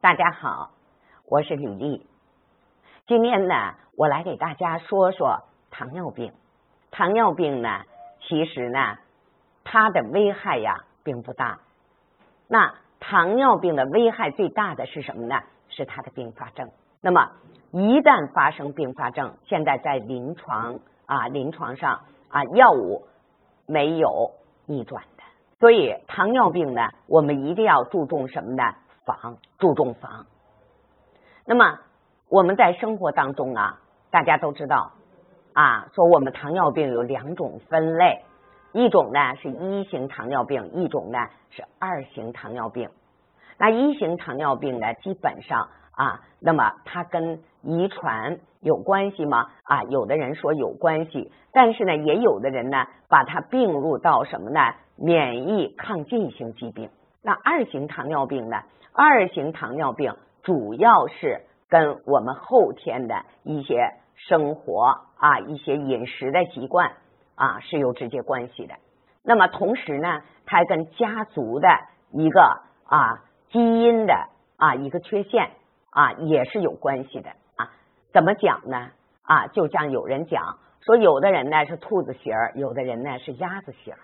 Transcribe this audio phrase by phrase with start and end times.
[0.00, 0.70] 大家好，
[1.26, 2.06] 我是李丽。
[3.08, 6.32] 今天呢，我来给大家说说糖尿病。
[6.92, 7.82] 糖尿病呢，
[8.20, 8.98] 其实呢，
[9.64, 11.58] 它的危害呀并不大。
[12.46, 15.34] 那糖尿病的危害最大的是什么呢？
[15.68, 16.70] 是它的并发症。
[17.00, 17.32] 那么
[17.72, 23.08] 一旦发生并发症，现在在临床啊临床上啊药物
[23.66, 24.30] 没有
[24.64, 25.24] 逆转的。
[25.58, 28.62] 所以糖尿病呢，我们一定要注重什么呢？
[29.08, 30.26] 防，注重防。
[31.46, 31.78] 那么
[32.28, 34.92] 我们在生活当中啊，大家都知道
[35.54, 38.22] 啊，说我们糖尿病有两种分类，
[38.72, 42.90] 一种呢是一型糖尿病，一种呢是二型糖尿病。
[43.56, 49.46] 那一型糖尿病呢，基本上啊，那么它跟遗传有关系吗？
[49.62, 54.60] 啊，有的人说有关系，但是呢，也有的人呢，把它并入到什么呢？
[54.96, 56.90] 免疫抗进性疾病。
[57.22, 58.62] 那二型糖尿病呢？
[58.92, 66.92] 二型糖尿病主要是跟我们后天的一些生活啊、一些饮食的习惯
[67.34, 68.74] 啊是有直接关系的。
[69.22, 71.68] 那么同时呢，它跟家族的
[72.12, 72.40] 一个
[72.86, 74.14] 啊基因的
[74.56, 75.50] 啊一个缺陷
[75.90, 77.70] 啊也是有关系的啊。
[78.12, 78.90] 怎么讲呢？
[79.22, 83.98] 啊，就像有人讲说，有的人呢是兔子型儿，有的人呢是鸭子型儿。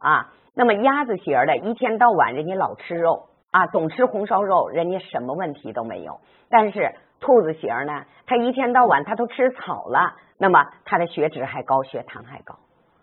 [0.00, 6.20] 啊，那么鸭子型的，一天到晚人家老吃肉啊，总吃红烧肉，人家什么问题都没有。
[6.48, 12.58] 但是兔子型呢，他一天到晚他都吃草了，那么他的血脂还高，血糖还高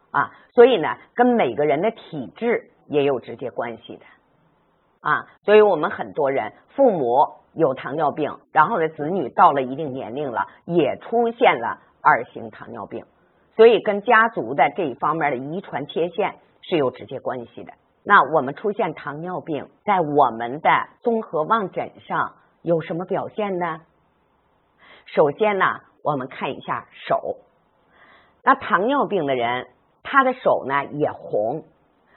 [0.09, 0.31] 啊。
[0.56, 4.06] 所以呢，跟每个人的体质也有直接关系的
[5.02, 5.28] 啊。
[5.44, 13.06] 所以我们很多人父母有糖尿病，然后呢，子女到了一定年龄了，也出现了二型糖尿病，
[13.56, 16.34] 所以跟家族的这一方面的遗传缺陷。
[16.68, 17.73] 是有直接关系的。
[18.04, 20.70] 那我们出现糖尿病，在我们的
[21.02, 23.82] 综合望诊上有什么表现呢？
[25.08, 25.66] 首先呢，
[26.04, 27.38] 我们看一下手。
[28.44, 29.68] 那糖尿病的人，
[30.03, 31.64] 他的手呢也红，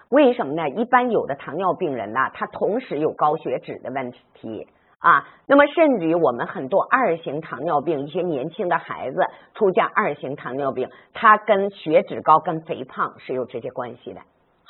[0.08, 0.68] 为什么呢？
[0.68, 5.28] 一般有的糖尿病人呢，他同时有高血脂的问题啊。
[5.46, 9.20] 那么甚至于我们很多二型糖尿病，一些年轻的孩子
[9.54, 14.20] 出现二型糖尿病，他跟血脂高、跟肥胖是有直接关系的。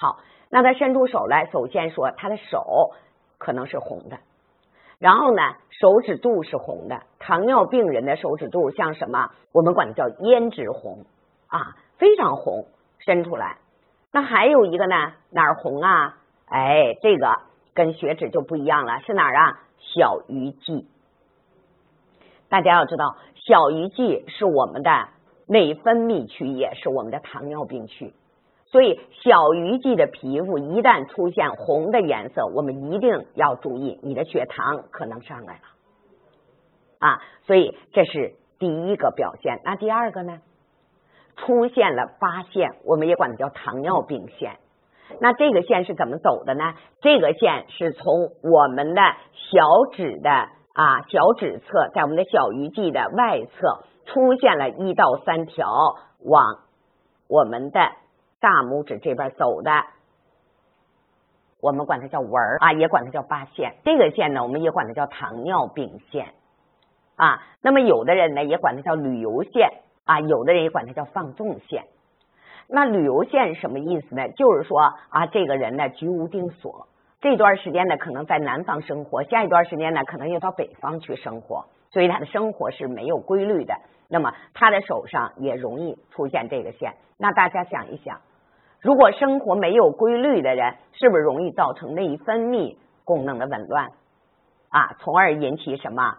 [0.01, 2.93] 好，那他伸出手来，首先说他的手
[3.37, 4.17] 可能是红的，
[4.99, 7.03] 然后呢，手指肚是红的。
[7.19, 9.31] 糖尿病人的手指肚像什么？
[9.53, 11.05] 我们管它叫胭脂红
[11.49, 12.65] 啊，非常红，
[12.99, 13.59] 伸出来。
[14.11, 16.17] 那还有一个呢，哪儿红啊？
[16.47, 17.35] 哎，这个
[17.75, 19.61] 跟血脂就不一样了，是哪儿啊？
[19.81, 20.89] 小鱼际。
[22.49, 25.09] 大家要知道，小鱼际是我们的
[25.47, 28.15] 内分泌区，也是我们的糖尿病区。
[28.71, 35.61] 所以小鱼际的皮肤一旦出现红的颜色，我们一定要注意，你的血糖可能上来了
[37.01, 37.19] 啊！
[37.49, 39.61] 所以这是第一个表现。
[39.65, 40.39] 那第二个呢？
[41.35, 44.59] 出现了八线，我们也管它叫糖尿病线。
[45.21, 46.75] 那这个线是怎么走的呢？
[47.01, 49.67] 这个线是从我们的小
[49.97, 55.67] 指的啊小指侧，在我们的小鱼际的外侧出现了一到三条，
[56.25, 56.61] 往
[57.29, 57.81] 我们的。
[58.41, 59.71] 大拇指这边走的，
[61.61, 63.75] 我们管它叫纹儿啊，也管它叫八线。
[63.85, 66.33] 这个线呢，我们也管它叫糖尿病线
[67.17, 67.43] 啊。
[67.61, 69.69] 那么有的人呢，也管它叫旅游线
[70.05, 71.85] 啊，有的人也管它叫放纵线。
[72.67, 74.29] 那旅游线什么意思呢？
[74.31, 74.81] 就是说
[75.11, 76.89] 啊，这个人呢居无定所，
[77.21, 83.75] 这段时间呢可能在南方生活，下一段时间呢可能又到北方去生活，所以他的生活是没有规律的。
[84.09, 86.95] 那么他的手上也容易出现这个线。
[87.19, 88.19] 那大家想一想。
[88.83, 93.91] 如果生活没有规律的人，是不是容易造成内分泌功能的紊乱
[94.71, 94.97] 啊？
[95.01, 96.17] 从而引起什么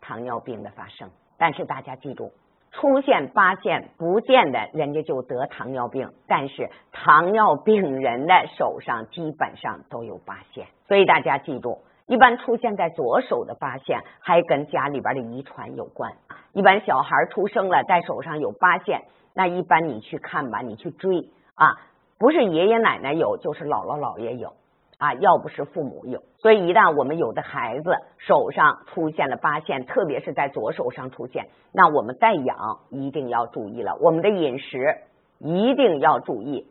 [0.00, 1.10] 糖尿病的发生？
[1.36, 2.30] 但是大家记住，
[2.70, 16.12] 出现八线不见得人家就得糖尿病，但是糖尿病人的手上基本上都有八线，所以大家记住，一般出现在左手的八线还跟家里边的遗传有关。
[16.52, 19.02] 一般小孩出生了在手上有八线，
[19.34, 21.74] 那一般你去看吧，你去追啊。
[22.18, 24.54] 不是爷爷奶奶有，就是姥姥姥爷有
[24.98, 26.22] 啊，要不是父母有。
[26.38, 33.96] 所以一旦我们有的孩子手上出现了疤线，特别是在左手上出现，那我们再养一定要注意了。
[34.00, 34.96] 我们的饮食
[35.38, 36.66] 一定要注意，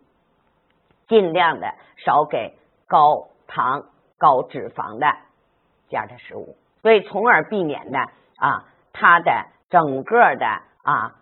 [1.07, 2.57] 尽量的少给
[2.87, 3.83] 高糖、
[4.17, 5.05] 高脂肪的
[5.89, 7.99] 这样的食物，所以从而避免呢
[8.37, 9.31] 啊，它的
[9.69, 10.47] 整个的
[10.83, 11.15] 啊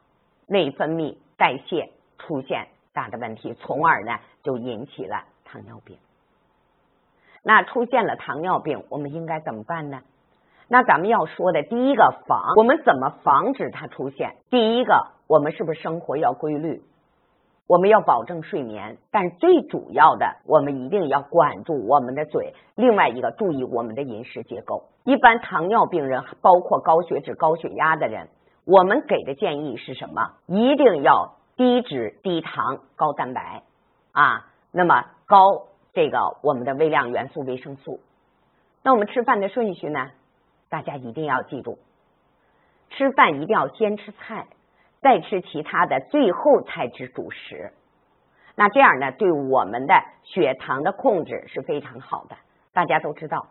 [0.48, 2.68] 内分泌代谢出现。
[2.94, 4.12] 大的问题，从而呢
[4.44, 5.98] 就引起了糖尿病。
[7.44, 10.01] 那出现了糖尿病，我们应该怎么办呢？
[10.69, 14.38] 那咱们要说的第一个防，我们怎么防止它出现？
[14.50, 16.81] 第一个，我们是不是生活要规律？
[17.68, 22.54] 我们要保证睡眠，但最主要的，我们一定要管住我们的嘴。
[22.75, 24.90] 另外一个，注意我们的饮食结构。
[25.04, 28.28] 一般糖尿病人，包括高血脂、高血压的人，
[28.66, 30.31] 我们给的建议是什么？
[30.48, 33.64] 一定要低脂、低糖、高蛋白
[34.12, 38.00] 啊，那么高这个我们的微量元素维生素。
[38.82, 40.12] 那我们吃饭的顺序呢？
[40.70, 41.78] 大家一定要记住，
[42.90, 44.48] 吃饭一定要先吃菜，
[45.02, 47.72] 再吃其他的，最后才吃主食。
[48.56, 52.36] 那这样呢，对我们的血糖的控制是非常好的。
[52.74, 53.48] 大家都知道，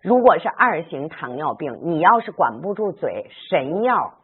[0.00, 4.14] 如果是二型糖尿病，你要是管不住嘴，神药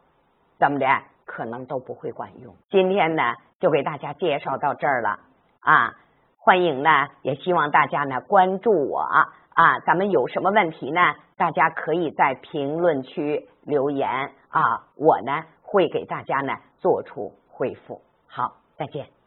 [0.59, 0.87] 怎么的
[1.29, 2.57] 可能都不会管用。
[2.71, 3.23] 今天呢，
[3.61, 5.21] 就给大家介绍到这儿了
[5.61, 5.93] 啊！
[6.39, 6.91] 欢迎呢，
[7.23, 9.01] 也希望大家呢关注我。
[9.01, 11.01] 啊，咱们有什么问题呢？
[11.37, 14.09] 大家可以在评论区留言
[14.49, 18.01] 啊，我呢会给大家呢做出回复。
[18.27, 19.18] 好，再见。